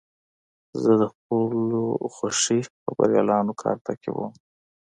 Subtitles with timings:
[0.81, 1.81] زه د خپلو
[2.13, 4.33] خوښې خبریالانو کار تعقیبوم.